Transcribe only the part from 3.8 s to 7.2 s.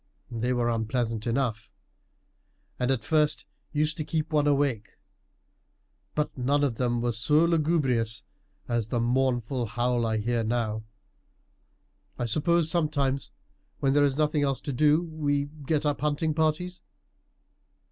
to keep one awake; but none of them were